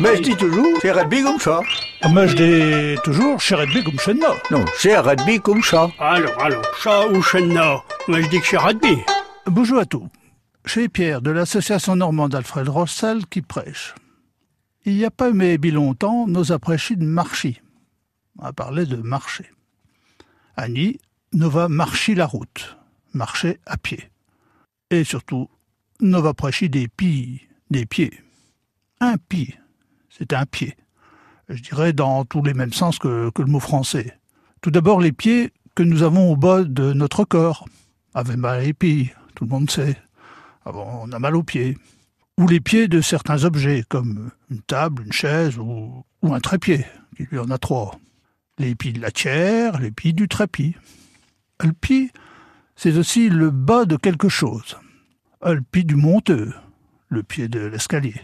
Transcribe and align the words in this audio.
Mais 0.00 0.16
je 0.16 0.22
dis 0.22 0.36
toujours, 0.36 0.78
c'est 0.80 0.92
rugby 0.92 1.22
comme 1.22 1.40
ça. 1.40 1.60
Mais 2.12 2.28
je 2.28 2.36
dis 2.36 3.00
toujours, 3.02 3.40
chez 3.40 3.56
Redby 3.56 3.82
comme 3.82 4.16
moi. 4.16 4.36
Non, 4.52 4.64
c'est 4.76 4.96
rugby 4.96 5.40
comme 5.40 5.62
ça. 5.62 5.90
Alors, 5.98 6.40
alors, 6.40 6.64
chat 6.80 7.08
ou 7.08 7.20
chenna 7.20 7.82
Moi, 8.06 8.22
je 8.22 8.28
dis 8.28 8.40
que 8.40 8.46
c'est 8.46 8.58
rugby. 8.58 8.98
Bonjour 9.46 9.80
à 9.80 9.84
tous. 9.86 10.06
Chez 10.64 10.88
Pierre 10.88 11.20
de 11.20 11.32
l'association 11.32 11.96
normande 11.96 12.36
Alfred 12.36 12.68
Rossel 12.68 13.26
qui 13.26 13.42
prêche. 13.42 13.96
Il 14.84 14.94
n'y 14.94 15.04
a 15.04 15.10
pas 15.10 15.32
mais 15.32 15.58
bien 15.58 15.72
longtemps, 15.72 16.28
nous 16.28 16.52
a 16.52 16.60
prêché 16.60 16.94
de 16.94 17.04
marchi. 17.04 17.60
On 18.38 18.44
a 18.44 18.52
parlé 18.52 18.86
de 18.86 18.96
marché. 18.96 19.50
Annie, 20.56 21.00
nous 21.32 21.50
va 21.50 21.68
marcher 21.68 22.14
la 22.14 22.26
route, 22.26 22.76
marcher 23.14 23.58
à 23.66 23.76
pied. 23.76 24.10
Et 24.90 25.02
surtout, 25.02 25.50
nous 26.00 26.22
va 26.22 26.34
prêcher 26.34 26.68
des 26.68 26.86
pieds, 26.86 27.48
des 27.70 27.84
pieds. 27.84 28.12
Un 29.00 29.16
pied, 29.16 29.58
c'est 30.18 30.32
un 30.32 30.46
pied. 30.46 30.76
Je 31.48 31.62
dirais 31.62 31.92
dans 31.92 32.24
tous 32.24 32.42
les 32.42 32.54
mêmes 32.54 32.72
sens 32.72 32.98
que, 32.98 33.30
le 33.36 33.44
mot 33.46 33.60
français. 33.60 34.18
Tout 34.60 34.70
d'abord, 34.70 35.00
les 35.00 35.12
pieds 35.12 35.52
que 35.74 35.82
nous 35.82 36.02
avons 36.02 36.32
au 36.32 36.36
bas 36.36 36.64
de 36.64 36.92
notre 36.92 37.24
corps. 37.24 37.66
Avait 38.14 38.36
mal 38.36 38.62
les 38.62 38.74
pieds, 38.74 39.14
tout 39.34 39.44
le 39.44 39.50
monde 39.50 39.70
sait. 39.70 39.96
Ah 40.64 40.72
on 40.74 41.10
a 41.12 41.18
mal 41.18 41.36
aux 41.36 41.42
pieds. 41.42 41.78
Ou 42.36 42.46
les 42.46 42.60
pieds 42.60 42.88
de 42.88 43.00
certains 43.00 43.44
objets, 43.44 43.84
comme 43.88 44.30
une 44.50 44.60
table, 44.60 45.04
une 45.04 45.12
chaise 45.12 45.58
ou, 45.58 46.04
un 46.22 46.40
trépied, 46.40 46.84
qui 47.16 47.24
lui 47.24 47.38
en 47.38 47.50
a 47.50 47.58
trois. 47.58 47.98
Les 48.58 48.74
pieds 48.74 48.92
de 48.92 49.00
la 49.00 49.10
tière, 49.10 49.78
les 49.78 49.90
pieds 49.90 50.12
du 50.12 50.28
trépied. 50.28 50.76
Le 51.62 51.72
pied, 51.72 52.10
c'est 52.76 52.96
aussi 52.96 53.28
le 53.28 53.50
bas 53.50 53.84
de 53.84 53.96
quelque 53.96 54.28
chose. 54.28 54.76
Le 55.44 55.62
pied 55.62 55.84
du 55.84 55.96
monteux, 55.96 56.52
le 57.08 57.22
pied 57.22 57.48
de 57.48 57.60
l'escalier. 57.60 58.14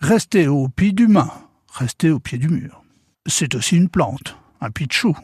Rester 0.00 0.46
au 0.46 0.68
pied 0.68 0.92
du 0.92 1.08
main, 1.08 1.30
rester 1.72 2.10
au 2.10 2.18
pied 2.18 2.36
du 2.36 2.48
mur. 2.48 2.84
C'est 3.26 3.54
aussi 3.54 3.76
une 3.76 3.88
plante, 3.88 4.36
un 4.60 4.70
pied 4.70 4.86
de 4.86 4.92
chou, 4.92 5.16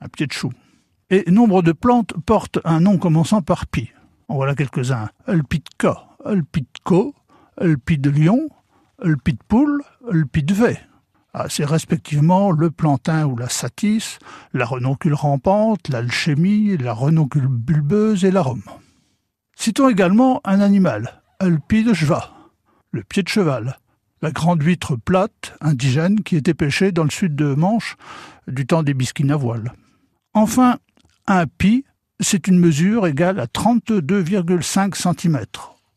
un 0.00 0.08
pied 0.08 0.26
de 0.26 0.32
chou. 0.32 0.52
Et 1.10 1.30
nombre 1.30 1.62
de 1.62 1.72
plantes 1.72 2.14
portent 2.24 2.58
un 2.64 2.80
nom 2.80 2.96
commençant 2.98 3.42
par 3.42 3.66
pi. 3.66 3.90
En 4.28 4.36
voilà 4.36 4.54
quelques-uns. 4.54 5.10
Le 5.26 5.42
pied 5.42 5.60
de 7.98 8.10
lion, 8.10 8.48
de 9.34 9.38
poule, 9.48 9.82
vey. 10.54 10.80
Ah, 11.34 11.46
c'est 11.50 11.66
respectivement 11.66 12.50
le 12.50 12.70
plantain 12.70 13.26
ou 13.26 13.36
la 13.36 13.50
satisse, 13.50 14.18
la 14.54 14.64
renoncule 14.64 15.12
rampante, 15.12 15.90
l'alchimie, 15.90 16.78
la 16.78 16.94
renoncule 16.94 17.48
bulbeuse 17.48 18.24
et 18.24 18.30
l'arôme. 18.30 18.62
Citons 19.54 19.90
également 19.90 20.40
un 20.44 20.60
animal, 20.60 21.22
pied 21.58 21.84
de 21.84 21.92
cheval, 21.92 22.24
le 22.90 23.04
pied 23.04 23.22
de 23.22 23.28
cheval, 23.28 23.78
la 24.22 24.30
grande 24.30 24.62
huître 24.62 24.96
plate 24.96 25.56
indigène 25.60 26.22
qui 26.22 26.36
était 26.36 26.54
pêchée 26.54 26.92
dans 26.92 27.04
le 27.04 27.10
sud 27.10 27.36
de 27.36 27.54
Manche 27.54 27.96
du 28.48 28.66
temps 28.66 28.82
des 28.82 28.94
bisquines 28.94 29.30
à 29.30 29.36
voile. 29.36 29.72
Enfin, 30.34 30.78
un 31.26 31.46
pi, 31.46 31.84
c'est 32.20 32.48
une 32.48 32.58
mesure 32.58 33.06
égale 33.06 33.40
à 33.40 33.46
32,5 33.46 34.94
cm, 34.94 35.44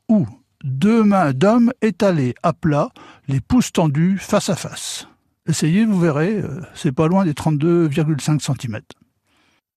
ou 0.10 0.28
deux 0.64 1.04
mains 1.04 1.34
d'homme 1.34 1.72
étalées 1.82 2.36
à 2.44 2.54
plat, 2.54 2.90
les 3.28 3.40
pouces 3.40 3.72
tendus 3.72 4.18
face 4.18 4.50
à 4.50 4.56
face. 4.56 5.08
Essayez, 5.48 5.86
vous 5.86 6.00
verrez, 6.00 6.38
euh, 6.38 6.62
c'est 6.76 6.92
pas 6.92 7.08
loin 7.08 7.26
des 7.26 7.34
32,5 7.34 8.40
cm. 8.40 8.82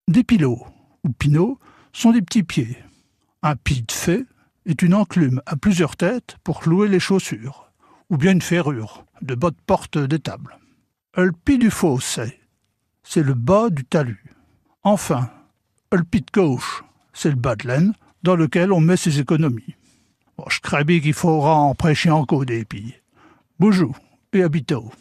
Des 0.08 0.24
pilots, 0.24 0.66
ou 1.04 1.10
pinots, 1.10 1.58
sont 1.92 2.12
des 2.12 2.22
petits 2.22 2.42
pieds. 2.42 2.76
Un 3.42 3.56
pied 3.56 3.82
de 3.82 3.92
fée 3.92 4.24
est 4.66 4.82
une 4.82 4.94
enclume 4.94 5.40
à 5.46 5.56
plusieurs 5.56 5.96
têtes 5.96 6.36
pour 6.44 6.60
clouer 6.60 6.88
les 6.88 7.00
chaussures, 7.00 7.71
ou 8.12 8.18
bien 8.18 8.32
une 8.32 8.42
ferrure 8.42 9.04
de 9.22 9.34
bottes 9.34 9.60
porte 9.66 9.96
des 9.96 10.18
tables. 10.18 10.58
Le 11.16 11.32
pied 11.32 11.56
du 11.56 11.70
faux, 11.70 11.98
c'est, 11.98 12.38
le 13.16 13.34
bas 13.34 13.70
du 13.70 13.84
talus. 13.84 14.22
Enfin, 14.84 15.30
le 15.90 16.04
pied 16.04 16.20
de 16.20 16.30
gauche, 16.32 16.84
c'est 17.14 17.30
le 17.30 17.36
bas 17.36 17.56
de 17.56 17.66
laine 17.66 17.94
dans 18.22 18.36
lequel 18.36 18.70
on 18.70 18.80
met 18.80 18.98
ses 18.98 19.18
économies. 19.18 19.74
Bon, 20.36 20.44
je 20.48 20.60
bien 20.84 21.00
qu'il 21.00 21.14
faudra 21.14 21.54
en 21.54 21.74
prêcher 21.74 22.10
encore 22.10 22.44
des 22.44 22.66
pieds. 22.66 23.02
Bonjour 23.58 23.96
et 24.34 24.46
bientôt. 24.48 24.92